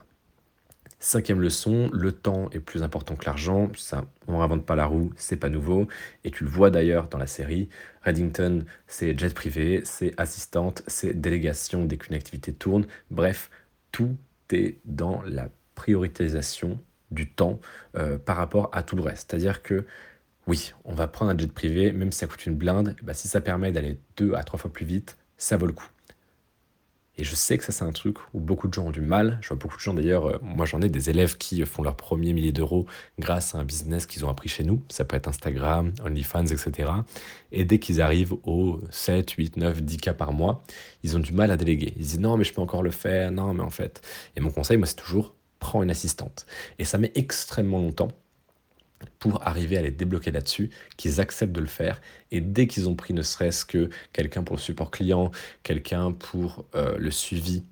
Cinquième 1.01 1.39
leçon, 1.39 1.89
le 1.93 2.11
temps 2.11 2.49
est 2.51 2.59
plus 2.59 2.83
important 2.83 3.15
que 3.15 3.25
l'argent. 3.25 3.71
Ça, 3.75 4.05
on 4.27 4.33
ne 4.33 4.37
réinvente 4.37 4.65
pas 4.65 4.75
la 4.75 4.85
roue, 4.85 5.11
c'est 5.15 5.37
pas 5.37 5.47
nouveau. 5.49 5.87
Et 6.25 6.31
tu 6.31 6.43
le 6.43 6.49
vois 6.49 6.71
d'ailleurs 6.71 7.07
dans 7.07 7.17
la 7.17 7.27
série. 7.27 7.69
Reddington, 8.03 8.65
c'est 8.85 9.17
jet 9.17 9.33
privé, 9.33 9.81
c'est 9.85 10.13
assistante, 10.19 10.83
c'est 10.87 11.13
délégation 11.19 11.85
dès 11.85 11.97
qu'une 11.97 12.15
activité 12.15 12.53
tourne. 12.53 12.85
Bref, 13.11 13.49
tout 13.93 14.17
est 14.51 14.79
dans 14.83 15.21
la 15.23 15.49
prioritisation 15.75 16.79
du 17.11 17.31
temps 17.31 17.59
euh, 17.95 18.17
par 18.17 18.35
rapport 18.35 18.69
à 18.73 18.83
tout 18.83 18.97
le 18.97 19.01
reste. 19.01 19.31
C'est-à-dire 19.31 19.61
que 19.63 19.85
oui, 20.47 20.73
on 20.83 20.93
va 20.93 21.07
prendre 21.07 21.31
un 21.31 21.37
jet 21.37 21.51
privé, 21.51 21.91
même 21.93 22.11
si 22.11 22.19
ça 22.19 22.27
coûte 22.27 22.45
une 22.45 22.55
blinde, 22.55 22.95
bah, 23.03 23.13
si 23.13 23.27
ça 23.29 23.39
permet 23.39 23.71
d'aller 23.71 23.99
deux 24.17 24.33
à 24.33 24.43
trois 24.43 24.59
fois 24.59 24.71
plus 24.73 24.85
vite, 24.85 25.17
ça 25.37 25.55
vaut 25.57 25.67
le 25.67 25.73
coup. 25.73 25.87
Et 27.19 27.25
je 27.25 27.35
sais 27.35 27.57
que 27.57 27.65
ça, 27.65 27.73
c'est 27.73 27.83
un 27.83 27.91
truc 27.91 28.17
où 28.33 28.39
beaucoup 28.39 28.69
de 28.69 28.73
gens 28.73 28.85
ont 28.87 28.91
du 28.91 29.01
mal. 29.01 29.39
Je 29.41 29.49
vois 29.49 29.57
beaucoup 29.57 29.75
de 29.75 29.81
gens 29.81 29.93
d'ailleurs, 29.93 30.25
euh, 30.25 30.37
moi 30.41 30.65
j'en 30.65 30.81
ai 30.81 30.87
des 30.87 31.09
élèves 31.09 31.37
qui 31.37 31.61
font 31.65 31.83
leur 31.83 31.95
premier 31.95 32.31
millier 32.31 32.53
d'euros 32.53 32.85
grâce 33.19 33.53
à 33.53 33.57
un 33.57 33.65
business 33.65 34.05
qu'ils 34.05 34.23
ont 34.23 34.29
appris 34.29 34.47
chez 34.47 34.63
nous. 34.63 34.81
Ça 34.89 35.03
peut 35.03 35.17
être 35.17 35.27
Instagram, 35.27 35.91
OnlyFans, 36.05 36.45
etc. 36.45 36.89
Et 37.51 37.65
dès 37.65 37.77
qu'ils 37.77 38.01
arrivent 38.01 38.35
aux 38.43 38.79
7, 38.89 39.31
8, 39.31 39.57
9, 39.57 39.81
10 39.83 39.97
cas 39.97 40.13
par 40.13 40.31
mois, 40.31 40.63
ils 41.03 41.17
ont 41.17 41.19
du 41.19 41.33
mal 41.33 41.51
à 41.51 41.57
déléguer. 41.57 41.93
Ils 41.97 42.03
disent 42.03 42.19
non, 42.19 42.37
mais 42.37 42.45
je 42.45 42.53
peux 42.53 42.61
encore 42.61 42.83
le 42.83 42.91
faire, 42.91 43.31
non, 43.31 43.53
mais 43.53 43.63
en 43.63 43.69
fait. 43.69 44.01
Et 44.37 44.39
mon 44.39 44.49
conseil, 44.49 44.77
moi, 44.77 44.87
c'est 44.87 44.95
toujours 44.95 45.35
prends 45.59 45.83
une 45.83 45.91
assistante. 45.91 46.45
Et 46.79 46.85
ça 46.85 46.97
met 46.97 47.11
extrêmement 47.15 47.79
longtemps 47.79 48.09
pour 49.19 49.45
arriver 49.47 49.77
à 49.77 49.81
les 49.81 49.91
débloquer 49.91 50.31
là-dessus, 50.31 50.69
qu'ils 50.97 51.21
acceptent 51.21 51.53
de 51.53 51.61
le 51.61 51.67
faire. 51.67 52.01
Et 52.31 52.41
dès 52.41 52.67
qu'ils 52.67 52.89
ont 52.89 52.95
pris 52.95 53.13
ne 53.13 53.21
serait-ce 53.21 53.65
que 53.65 53.89
quelqu'un 54.13 54.43
pour 54.43 54.55
le 54.55 54.61
support 54.61 54.91
client, 54.91 55.31
quelqu'un 55.63 56.11
pour 56.11 56.65
euh, 56.75 56.97
le 56.97 57.11
suivi 57.11 57.63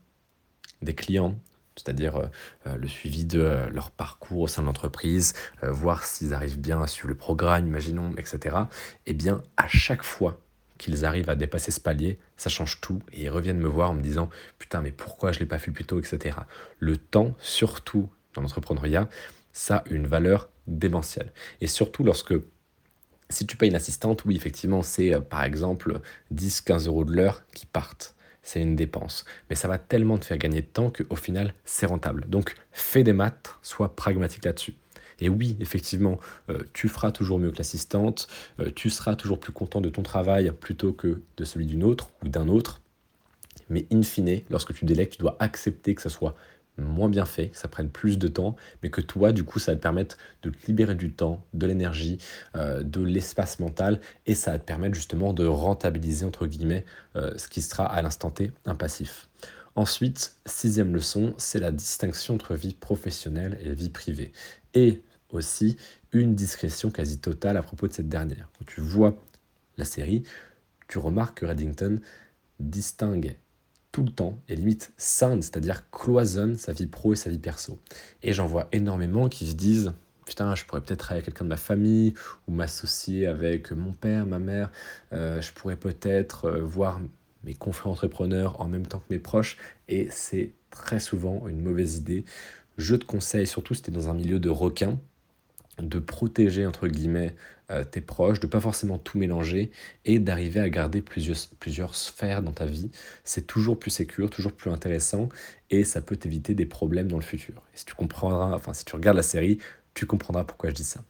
des 0.82 0.94
clients, 0.94 1.36
c'est-à-dire 1.76 2.16
euh, 2.16 2.26
euh, 2.68 2.78
le 2.78 2.88
suivi 2.88 3.26
de 3.26 3.68
leur 3.72 3.92
parcours 3.92 4.42
au 4.42 4.48
sein 4.48 4.62
de 4.62 4.68
l'entreprise, 4.68 5.34
voir 5.62 6.04
s'ils 6.04 6.34
arrivent 6.34 6.60
bien 6.60 6.82
à 6.82 6.88
suivre 6.88 7.10
le 7.10 7.16
programme, 7.16 7.68
imaginons, 7.68 8.14
etc. 8.18 8.56
Eh 9.06 9.14
bien, 9.14 9.44
à 9.58 9.68
chaque 9.68 10.04
fois 10.04 10.40
qu'ils 10.78 11.06
arrivent 11.06 11.30
à 11.30 11.36
dépasser 11.36 11.72
ce 11.72 11.80
palier, 11.80 12.20
ça 12.36 12.50
change 12.50 12.80
tout 12.82 13.02
et 13.12 13.24
ils 13.24 13.30
reviennent 13.30 13.60
me 13.60 13.68
voir 13.68 13.92
en 13.92 13.94
me 13.96 14.02
disant 14.02 14.30
putain 14.60 14.82
mais 14.82 14.92
pourquoi 14.92 15.32
je 15.32 15.40
l'ai 15.40 15.48
pas 15.48 15.58
fait 15.58 15.72
plus 15.72 15.86
tôt, 15.86 16.00
etc. 16.00 16.38
Le 16.78 16.98
temps, 16.98 17.36
surtout 17.40 18.10
dans 18.36 18.44
l'entrepreneuriat, 18.44 19.10
ça 19.54 19.78
a 19.78 19.84
une 19.90 20.06
valeur 20.06 20.50
démentielle. 20.68 21.32
Et 21.62 21.68
surtout 21.68 22.04
lorsque, 22.04 22.34
si 23.30 23.46
tu 23.46 23.58
payes 23.58 23.70
une 23.70 23.76
assistante, 23.76 24.26
oui, 24.26 24.36
effectivement, 24.36 24.84
c'est 24.84 25.14
euh, 25.14 25.20
par 25.20 25.44
exemple 25.44 26.00
10-15 26.34 26.88
euros 26.88 27.06
de 27.06 27.14
l'heure 27.14 27.44
qui 27.52 27.66
partent. 27.66 28.16
C'est 28.44 28.62
une 28.62 28.78
dépense. 28.78 29.26
Mais 29.50 29.58
ça 29.58 29.68
va 29.68 29.78
tellement 29.78 30.18
te 30.18 30.26
faire 30.26 30.38
gagner 30.38 30.62
de 30.62 30.68
temps 30.68 30.90
qu'au 30.90 31.18
final, 31.18 31.54
c'est 31.66 31.86
rentable. 31.86 32.26
Donc, 32.30 32.56
fais 32.72 33.04
des 33.04 33.12
maths, 33.12 33.56
sois 33.62 33.94
pragmatique 33.94 34.46
là-dessus. 34.46 34.76
Et 35.20 35.30
oui, 35.30 35.58
effectivement, 35.60 36.20
euh, 36.50 36.60
tu 36.74 36.88
feras 36.88 37.12
toujours 37.12 37.40
mieux 37.40 37.52
que 37.52 37.58
l'assistante, 37.58 38.28
euh, 38.60 38.72
tu 38.74 38.90
seras 38.90 39.16
toujours 39.16 39.40
plus 39.40 39.52
content 39.52 39.82
de 39.82 39.90
ton 39.90 40.04
travail 40.04 40.52
plutôt 40.52 40.94
que 40.94 41.22
de 41.38 41.44
celui 41.44 41.66
d'une 41.66 41.84
autre 41.84 42.12
ou 42.24 42.30
d'un 42.30 42.48
autre. 42.48 42.82
Mais 43.70 43.86
in 43.92 44.04
fine, 44.04 44.42
lorsque 44.50 44.74
tu 44.74 44.86
délègues, 44.86 45.10
tu 45.10 45.18
dois 45.18 45.36
accepter 45.40 45.96
que 45.96 46.02
ce 46.02 46.10
soit 46.10 46.36
moins 46.78 47.10
bien 47.10 47.26
fait, 47.26 47.50
que 47.50 47.58
ça 47.58 47.68
prenne 47.68 47.90
plus 47.90 48.18
de 48.18 48.28
temps, 48.28 48.56
mais 48.84 48.90
que 48.90 49.02
toi, 49.02 49.32
du 49.32 49.44
coup, 49.44 49.60
ça 49.60 49.72
va 49.72 49.78
te 49.78 49.82
permettre 49.82 50.18
de 50.44 50.50
te 50.50 50.68
libérer 50.68 50.96
du 50.96 51.12
temps, 51.12 51.44
de 51.54 51.66
l'énergie, 51.68 52.20
euh, 52.56 52.84
de 52.84 53.02
l'espace 53.02 53.60
mental, 53.60 54.00
et 54.26 54.36
ça 54.36 54.52
va 54.52 54.60
te 54.60 54.66
permettre 54.66 54.96
justement 54.96 55.34
de 55.34 55.46
rentabiliser, 55.46 56.26
entre 56.26 56.48
guillemets, 56.48 56.86
euh, 57.16 57.38
ce 57.38 57.48
qui 57.48 57.62
sera 57.62 57.86
à 57.86 58.02
l'instant 58.02 58.32
T 58.32 58.52
un 58.66 58.76
passif. 58.76 59.28
Ensuite, 59.76 60.36
sixième 60.46 60.94
leçon, 60.94 61.36
c'est 61.38 61.60
la 61.60 61.72
distinction 61.72 62.36
entre 62.36 62.56
vie 62.56 62.74
professionnelle 62.74 63.60
et 63.62 63.74
vie 63.74 63.90
privée. 63.90 64.32
Et 64.74 65.04
aussi 65.30 65.78
une 66.14 66.36
discrétion 66.36 66.90
quasi 66.90 67.20
totale 67.20 67.58
à 67.58 67.64
propos 67.64 67.88
de 67.88 67.94
cette 67.94 68.10
dernière. 68.10 68.50
Quand 68.58 68.66
tu 68.66 68.82
vois 68.82 69.16
la 69.78 69.86
série, 69.86 70.24
tu 70.88 70.98
remarques 70.98 71.40
que 71.40 71.46
Reddington 71.46 72.00
distingue 72.60 73.36
tout 73.98 74.04
le 74.04 74.12
temps 74.12 74.38
et 74.48 74.56
limite 74.56 74.94
scinde, 74.96 75.42
c'est-à-dire 75.42 75.90
cloisonne 75.90 76.56
sa 76.56 76.72
vie 76.72 76.86
pro 76.86 77.14
et 77.14 77.16
sa 77.16 77.32
vie 77.32 77.40
perso. 77.40 77.80
Et 78.22 78.32
j'en 78.32 78.46
vois 78.46 78.68
énormément 78.72 79.28
qui 79.28 79.48
se 79.48 79.56
disent 79.56 79.92
putain, 80.24 80.54
je 80.54 80.66
pourrais 80.66 80.82
peut-être 80.82 81.12
avec 81.12 81.26
quelqu'un 81.26 81.46
de 81.46 81.50
ma 81.50 81.58
famille 81.58 82.14
ou 82.48 82.52
m'associer 82.52 83.26
avec 83.26 83.72
mon 83.72 83.94
père, 83.94 84.28
ma 84.28 84.38
mère, 84.38 84.70
euh, 85.14 85.42
je 85.42 85.52
pourrais 85.52 85.78
peut-être 85.78 86.46
euh, 86.46 86.62
voir 86.62 87.02
mes 87.44 87.56
confrères 87.56 87.92
entrepreneurs 87.92 88.62
en 88.62 88.68
même 88.68 88.86
temps 88.86 89.00
que 89.00 89.12
mes 89.12 89.18
proches 89.18 89.58
et 89.88 90.10
c'est 90.12 90.52
très 90.70 91.00
souvent 91.00 91.48
une 91.48 91.64
mauvaise 91.64 91.96
idée. 91.96 92.24
Je 92.78 92.96
te 92.96 93.04
conseille, 93.04 93.48
surtout 93.48 93.74
si 93.74 93.82
tu 93.82 93.90
es 93.90 93.94
dans 93.94 94.10
un 94.10 94.14
milieu 94.14 94.40
de 94.40 94.52
requins, 94.52 95.00
de 95.80 96.00
protéger 96.00 96.66
entre 96.66 96.88
guillemets 96.88 97.36
euh, 97.70 97.84
tes 97.84 98.02
proches, 98.02 98.40
de 98.40 98.48
pas 98.48 98.62
forcément 98.62 98.98
tout 98.98 99.18
mélanger 99.18 99.72
et 100.06 100.20
d'arriver 100.20 100.60
à 100.60 100.70
garder 100.70 101.02
plusieurs, 101.02 101.38
plusieurs 101.60 101.96
sphères 101.96 102.42
dans 102.42 102.54
ta 102.54 102.66
vie. 102.66 102.90
C'est 103.24 103.46
toujours 103.46 103.78
plus 103.78 103.92
sécur, 103.92 104.30
toujours 104.30 104.54
plus 104.54 104.72
intéressant 104.72 105.30
et 105.70 105.84
ça 105.84 106.02
peut 106.02 106.16
t'éviter 106.16 106.54
des 106.54 106.66
problèmes 106.66 107.10
dans 107.10 107.18
le 107.18 107.24
futur. 107.24 107.56
Et 107.74 107.78
si 107.78 107.86
tu 107.86 107.94
comprendras, 107.94 108.56
enfin 108.56 108.74
si 108.74 108.86
tu 108.86 108.96
regardes 108.96 109.18
la 109.18 109.24
série, 109.24 109.60
tu 109.94 110.06
comprendras 110.06 110.44
pourquoi 110.46 110.70
je 110.70 110.76
dis 110.76 110.84
ça. 110.84 111.04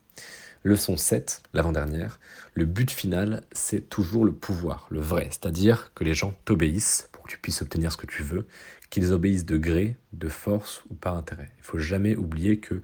Leçon 0.63 0.97
7, 0.97 1.43
l'avant-dernière, 1.53 2.19
le 2.53 2.65
but 2.65 2.89
final, 2.89 3.43
c'est 3.51 3.89
toujours 3.89 4.25
le 4.25 4.33
pouvoir, 4.33 4.87
le 4.89 4.99
vrai, 4.99 5.27
c'est-à-dire 5.29 5.91
que 5.93 6.03
les 6.03 6.15
gens 6.15 6.33
t'obéissent 6.43 7.07
pour 7.11 7.23
que 7.23 7.29
tu 7.29 7.37
puisses 7.37 7.61
obtenir 7.61 7.91
ce 7.91 7.97
que 7.97 8.07
tu 8.07 8.23
veux, 8.23 8.47
qu'ils 8.89 9.13
obéissent 9.13 9.45
de 9.45 9.57
gré, 9.57 9.95
de 10.13 10.27
force 10.27 10.83
ou 10.89 10.95
par 10.95 11.15
intérêt. 11.15 11.49
Il 11.59 11.63
faut 11.63 11.77
jamais 11.77 12.15
oublier 12.15 12.59
que 12.59 12.81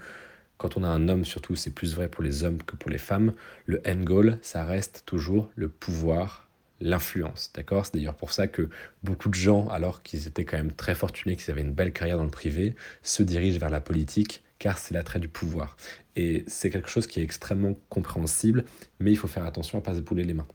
quand 0.58 0.78
on 0.78 0.84
a 0.84 0.88
un 0.88 1.10
homme, 1.10 1.26
surtout, 1.26 1.56
c'est 1.56 1.72
plus 1.72 1.96
vrai 1.96 2.08
pour 2.08 2.24
les 2.24 2.44
hommes 2.44 2.62
que 2.64 2.76
pour 2.76 2.90
les 2.90 2.98
femmes, 2.98 3.34
le 3.66 3.82
end 3.86 4.02
goal, 4.04 4.40
ça 4.42 4.64
reste 4.64 5.04
toujours 5.06 5.50
le 5.56 5.68
pouvoir, 5.68 6.48
l'influence. 6.80 7.52
D'accord? 7.54 7.86
C'est 7.86 7.96
d'ailleurs 7.96 8.16
pour 8.16 8.32
ça 8.32 8.48
que 8.48 8.70
beaucoup 9.04 9.30
de 9.30 9.36
gens, 9.36 9.68
alors 9.70 10.04
qu'ils 10.04 10.28
étaient 10.28 10.46
quand 10.46 10.58
même 10.58 10.72
très 10.72 10.96
fortunés, 10.96 11.36
qu'ils 11.36 11.52
avaient 11.52 11.62
une 11.62 11.74
belle 11.74 11.92
carrière 11.92 12.18
dans 12.18 12.24
le 12.24 12.30
privé, 12.30 12.76
se 13.02 13.24
dirigent 13.24 13.60
vers 13.60 13.70
la 13.70 13.82
politique, 13.82 14.44
car 14.60 14.78
c'est 14.78 14.94
l'attrait 14.94 15.20
du 15.20 15.28
pouvoir. 15.28 15.76
Et 16.16 16.46
c'est 16.48 16.70
quelque 16.70 16.90
chose 16.90 17.08
qui 17.08 17.20
est 17.20 17.24
extrêmement 17.24 17.76
compréhensible, 17.90 18.64
mais 19.00 19.12
il 19.12 19.18
faut 19.18 19.28
faire 19.28 19.46
attention 19.46 19.80
à 19.80 19.82
ne 19.82 19.86
pas 19.86 19.96
se 19.96 20.02
bouler 20.02 20.24
les 20.24 20.34
mains. 20.34 20.48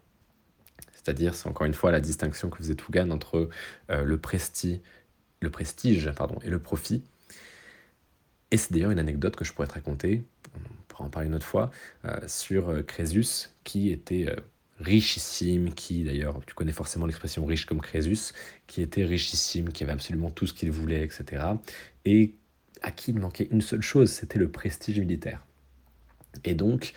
C'est-à-dire, 0.94 1.34
c'est 1.34 1.48
encore 1.48 1.66
une 1.66 1.74
fois 1.74 1.90
la 1.90 2.00
distinction 2.00 2.48
que 2.50 2.58
faisait 2.58 2.74
Tougan 2.74 3.10
entre 3.10 3.48
euh, 3.90 4.04
le, 4.04 4.20
le 5.40 5.50
prestige 5.50 6.10
pardon, 6.12 6.38
et 6.44 6.50
le 6.50 6.58
profit. 6.58 7.02
Et 8.50 8.56
c'est 8.56 8.72
d'ailleurs 8.72 8.90
une 8.90 8.98
anecdote 8.98 9.36
que 9.36 9.44
je 9.44 9.52
pourrais 9.52 9.68
te 9.68 9.74
raconter, 9.74 10.24
on 10.54 10.82
pourra 10.88 11.04
en 11.04 11.10
parler 11.10 11.28
une 11.28 11.34
autre 11.34 11.46
fois, 11.46 11.70
euh, 12.04 12.16
sur 12.26 12.70
euh, 12.70 12.82
Crésus, 12.82 13.50
qui 13.64 13.90
était 13.90 14.26
euh, 14.28 14.36
richissime, 14.78 15.74
qui 15.74 16.04
d'ailleurs, 16.04 16.40
tu 16.46 16.54
connais 16.54 16.72
forcément 16.72 17.06
l'expression 17.06 17.44
riche 17.44 17.66
comme 17.66 17.80
Crésus, 17.80 18.32
qui 18.66 18.80
était 18.82 19.04
richissime, 19.04 19.70
qui 19.70 19.84
avait 19.84 19.92
absolument 19.92 20.30
tout 20.30 20.46
ce 20.46 20.54
qu'il 20.54 20.70
voulait, 20.70 21.02
etc. 21.02 21.44
Et 22.04 22.34
à 22.80 22.90
qui 22.90 23.10
il 23.10 23.18
manquait 23.18 23.48
une 23.50 23.60
seule 23.60 23.82
chose, 23.82 24.10
c'était 24.10 24.38
le 24.38 24.50
prestige 24.50 24.98
militaire. 24.98 25.44
Et 26.44 26.54
donc, 26.54 26.92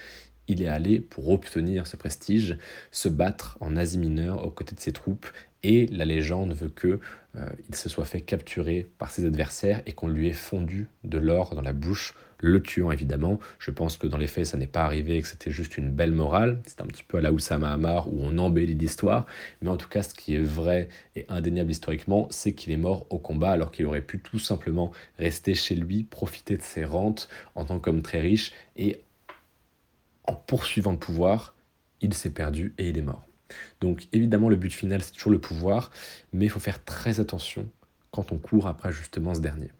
il 0.47 0.61
est 0.61 0.67
allé, 0.67 0.99
pour 0.99 1.29
obtenir 1.29 1.87
ce 1.87 1.95
prestige, 1.95 2.57
se 2.91 3.09
battre 3.09 3.57
en 3.61 3.77
Asie 3.77 3.99
mineure 3.99 4.45
aux 4.45 4.51
côtés 4.51 4.75
de 4.75 4.81
ses 4.81 4.91
troupes 4.91 5.27
et 5.63 5.87
la 5.87 6.05
légende 6.05 6.53
veut 6.53 6.69
que 6.69 6.99
euh, 7.37 7.45
il 7.69 7.75
se 7.75 7.87
soit 7.87 8.05
fait 8.05 8.21
capturer 8.21 8.89
par 8.97 9.11
ses 9.11 9.25
adversaires 9.25 9.81
et 9.85 9.93
qu'on 9.93 10.07
lui 10.07 10.27
ait 10.27 10.33
fondu 10.33 10.87
de 11.03 11.17
l'or 11.17 11.55
dans 11.55 11.61
la 11.61 11.71
bouche, 11.71 12.13
le 12.39 12.61
tuant 12.61 12.91
évidemment. 12.91 13.39
Je 13.59 13.71
pense 13.71 13.95
que 13.97 14.07
dans 14.07 14.17
les 14.17 14.27
faits, 14.27 14.47
ça 14.47 14.57
n'est 14.57 14.67
pas 14.67 14.83
arrivé, 14.83 15.21
que 15.21 15.27
c'était 15.27 15.51
juste 15.51 15.77
une 15.77 15.91
belle 15.91 16.11
morale. 16.11 16.59
C'est 16.65 16.81
un 16.81 16.87
petit 16.87 17.03
peu 17.03 17.19
à 17.19 17.21
la 17.21 17.31
Oussama 17.31 17.71
Hamar 17.71 18.11
où 18.11 18.19
on 18.21 18.37
embellit 18.39 18.73
l'histoire. 18.73 19.27
Mais 19.61 19.69
en 19.69 19.77
tout 19.77 19.87
cas, 19.87 20.01
ce 20.01 20.13
qui 20.13 20.35
est 20.35 20.41
vrai 20.41 20.89
et 21.15 21.25
indéniable 21.29 21.71
historiquement, 21.71 22.27
c'est 22.31 22.53
qu'il 22.53 22.73
est 22.73 22.77
mort 22.77 23.05
au 23.11 23.19
combat 23.19 23.51
alors 23.51 23.71
qu'il 23.71 23.85
aurait 23.85 24.01
pu 24.01 24.19
tout 24.19 24.39
simplement 24.39 24.91
rester 25.19 25.53
chez 25.53 25.75
lui, 25.75 26.03
profiter 26.03 26.57
de 26.57 26.63
ses 26.63 26.83
rentes 26.83 27.29
en 27.53 27.65
tant 27.65 27.79
qu'homme 27.79 28.01
très 28.01 28.19
riche 28.19 28.51
et 28.75 29.01
en 30.25 30.33
poursuivant 30.33 30.91
le 30.91 30.97
pouvoir, 30.97 31.55
il 32.01 32.13
s'est 32.13 32.29
perdu 32.29 32.73
et 32.77 32.89
il 32.89 32.97
est 32.97 33.03
mort. 33.03 33.25
Donc 33.79 34.07
évidemment, 34.13 34.49
le 34.49 34.55
but 34.55 34.71
final, 34.71 35.01
c'est 35.01 35.11
toujours 35.11 35.31
le 35.31 35.39
pouvoir, 35.39 35.91
mais 36.33 36.45
il 36.45 36.49
faut 36.49 36.59
faire 36.59 36.83
très 36.83 37.19
attention 37.19 37.69
quand 38.11 38.31
on 38.31 38.37
court 38.37 38.67
après 38.67 38.91
justement 38.91 39.33
ce 39.33 39.41
dernier. 39.41 39.71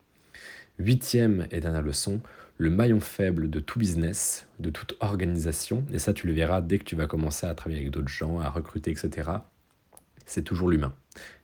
Huitième 0.79 1.47
et 1.51 1.59
dernière 1.59 1.81
leçon, 1.81 2.21
le 2.57 2.69
maillon 2.69 2.99
faible 2.99 3.49
de 3.49 3.59
tout 3.59 3.79
business, 3.79 4.47
de 4.59 4.69
toute 4.69 4.95
organisation, 4.99 5.85
et 5.91 5.99
ça 5.99 6.13
tu 6.13 6.27
le 6.27 6.33
verras 6.33 6.61
dès 6.61 6.79
que 6.79 6.83
tu 6.83 6.95
vas 6.95 7.07
commencer 7.07 7.45
à 7.45 7.55
travailler 7.55 7.81
avec 7.81 7.91
d'autres 7.91 8.07
gens, 8.07 8.39
à 8.39 8.49
recruter, 8.49 8.91
etc., 8.91 9.29
c'est 10.25 10.43
toujours 10.43 10.69
l'humain. 10.69 10.93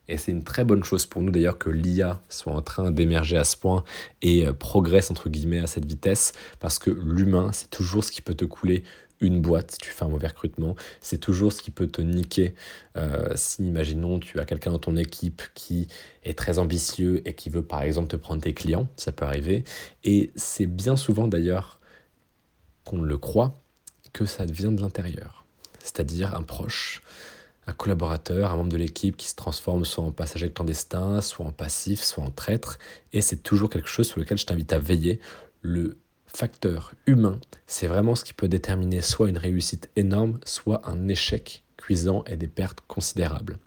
Et 0.08 0.16
c'est 0.16 0.32
une 0.32 0.44
très 0.44 0.64
bonne 0.64 0.84
chose 0.84 1.06
pour 1.06 1.22
nous 1.22 1.30
d'ailleurs 1.30 1.58
que 1.58 1.70
l'IA 1.70 2.20
soit 2.28 2.52
en 2.52 2.62
train 2.62 2.90
d'émerger 2.90 3.36
à 3.36 3.44
ce 3.44 3.56
point 3.56 3.84
et 4.22 4.46
euh, 4.46 4.52
progresse 4.52 5.10
entre 5.10 5.28
guillemets 5.28 5.60
à 5.60 5.66
cette 5.66 5.84
vitesse, 5.84 6.32
parce 6.60 6.78
que 6.78 6.90
l'humain, 6.90 7.50
c'est 7.52 7.70
toujours 7.70 8.04
ce 8.04 8.10
qui 8.10 8.22
peut 8.22 8.34
te 8.34 8.46
couler 8.46 8.84
une 9.20 9.40
boîte 9.40 9.72
si 9.72 9.78
tu 9.78 9.90
fais 9.90 10.04
un 10.04 10.08
mauvais 10.08 10.28
recrutement. 10.28 10.76
C'est 11.00 11.18
toujours 11.18 11.52
ce 11.52 11.62
qui 11.62 11.70
peut 11.70 11.88
te 11.88 12.00
niquer. 12.00 12.54
Euh, 12.96 13.30
si, 13.34 13.66
imaginons, 13.66 14.18
tu 14.18 14.38
as 14.38 14.44
quelqu'un 14.44 14.70
dans 14.70 14.78
ton 14.78 14.96
équipe 14.96 15.42
qui 15.54 15.88
est 16.24 16.38
très 16.38 16.58
ambitieux 16.58 17.26
et 17.26 17.34
qui 17.34 17.50
veut, 17.50 17.62
par 17.62 17.82
exemple, 17.82 18.08
te 18.08 18.16
prendre 18.16 18.42
tes 18.42 18.54
clients, 18.54 18.88
ça 18.96 19.12
peut 19.12 19.24
arriver. 19.24 19.64
Et 20.04 20.30
c'est 20.36 20.66
bien 20.66 20.96
souvent, 20.96 21.28
d'ailleurs, 21.28 21.80
qu'on 22.84 23.02
le 23.02 23.18
croit, 23.18 23.60
que 24.12 24.24
ça 24.24 24.44
vient 24.44 24.72
de 24.72 24.80
l'intérieur. 24.80 25.44
C'est-à-dire 25.80 26.34
un 26.34 26.42
proche, 26.42 27.02
un 27.68 27.72
collaborateur, 27.74 28.50
un 28.50 28.56
membre 28.56 28.72
de 28.72 28.78
l'équipe 28.78 29.16
qui 29.16 29.28
se 29.28 29.34
transforme 29.34 29.84
soit 29.84 30.02
en 30.02 30.10
passager 30.10 30.50
clandestin, 30.50 31.20
soit 31.20 31.44
en 31.44 31.52
passif, 31.52 32.02
soit 32.02 32.24
en 32.24 32.30
traître. 32.30 32.78
Et 33.12 33.20
c'est 33.20 33.42
toujours 33.42 33.68
quelque 33.68 33.88
chose 33.88 34.08
sur 34.08 34.18
lequel 34.18 34.38
je 34.38 34.46
t'invite 34.46 34.72
à 34.72 34.78
veiller. 34.78 35.20
Le 35.60 35.98
facteur 36.26 36.92
humain, 37.06 37.38
c'est 37.66 37.86
vraiment 37.86 38.14
ce 38.14 38.24
qui 38.24 38.32
peut 38.32 38.48
déterminer 38.48 39.02
soit 39.02 39.28
une 39.28 39.36
réussite 39.36 39.90
énorme, 39.96 40.40
soit 40.44 40.80
un 40.88 41.08
échec 41.08 41.62
et 42.26 42.36
des 42.36 42.48
pertes 42.48 42.80
considérables. 42.86 43.58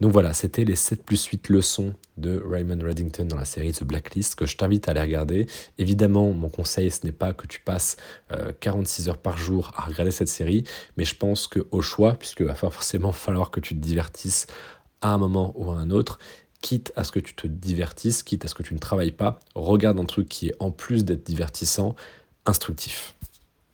Donc 0.00 0.12
voilà, 0.12 0.34
c'était 0.34 0.64
les 0.64 0.76
7 0.76 1.02
plus 1.02 1.24
8 1.24 1.48
leçons 1.48 1.94
de 2.18 2.42
Raymond 2.46 2.84
Reddington 2.84 3.24
dans 3.24 3.36
la 3.36 3.46
série 3.46 3.72
The 3.72 3.84
Blacklist 3.84 4.34
que 4.34 4.44
je 4.44 4.56
t'invite 4.56 4.88
à 4.88 4.90
aller 4.90 5.00
regarder. 5.00 5.46
Évidemment, 5.78 6.32
mon 6.32 6.50
conseil, 6.50 6.90
ce 6.90 7.06
n'est 7.06 7.12
pas 7.12 7.32
que 7.32 7.46
tu 7.46 7.60
passes 7.60 7.96
46 8.60 9.06
euh, 9.08 9.10
heures 9.10 9.18
par 9.18 9.38
jour 9.38 9.72
à 9.74 9.82
regarder 9.82 10.10
cette 10.10 10.28
série, 10.28 10.64
mais 10.96 11.04
je 11.04 11.16
pense 11.16 11.48
qu'au 11.48 11.80
choix, 11.80 12.14
puisque 12.14 12.42
va 12.42 12.54
forcément 12.70 13.12
falloir 13.12 13.50
que 13.50 13.60
tu 13.60 13.74
te 13.74 13.80
divertisses 13.80 14.46
à 15.00 15.14
un 15.14 15.18
moment 15.18 15.52
ou 15.56 15.70
à 15.70 15.76
un 15.76 15.90
autre, 15.90 16.18
quitte 16.60 16.92
à 16.96 17.04
ce 17.04 17.12
que 17.12 17.20
tu 17.20 17.34
te 17.34 17.46
divertisses, 17.46 18.22
quitte 18.22 18.44
à 18.44 18.48
ce 18.48 18.54
que 18.54 18.62
tu 18.62 18.74
ne 18.74 18.78
travailles 18.78 19.12
pas, 19.12 19.40
regarde 19.54 19.98
un 19.98 20.04
truc 20.04 20.28
qui 20.28 20.48
est 20.48 20.56
en 20.58 20.70
plus 20.70 21.04
d'être 21.04 21.24
divertissant, 21.24 21.96
instructif. 22.44 23.14